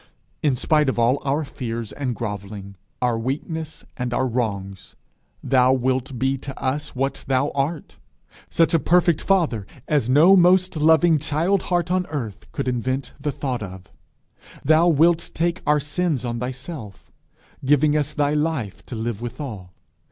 In 0.41 0.55
spite 0.55 0.89
of 0.89 0.97
all 0.97 1.21
our 1.23 1.45
fears 1.45 1.91
and 1.91 2.15
grovelling, 2.15 2.75
our 3.03 3.19
weakness, 3.19 3.83
and 3.95 4.15
our 4.15 4.25
wrongs, 4.25 4.95
thou 5.43 5.73
wilt 5.73 6.17
be 6.17 6.39
to 6.39 6.59
us 6.59 6.95
what 6.95 7.23
thou 7.27 7.51
art 7.53 7.97
such 8.49 8.73
a 8.73 8.79
perfect 8.79 9.21
Father 9.21 9.67
as 9.87 10.09
no 10.09 10.35
most 10.35 10.75
loving 10.75 11.19
child 11.19 11.61
heart 11.69 11.91
on 11.91 12.07
earth 12.07 12.51
could 12.51 12.67
invent 12.67 13.13
the 13.19 13.31
thought 13.31 13.61
of! 13.61 13.91
Thou 14.65 14.87
wilt 14.87 15.29
take 15.35 15.61
our 15.67 15.79
sins 15.79 16.25
on 16.25 16.39
thyself, 16.39 17.11
giving 17.63 17.95
us 17.95 18.11
thy 18.11 18.33
life 18.33 18.83
to 18.87 18.95
live 18.95 19.21
withal. 19.21 19.71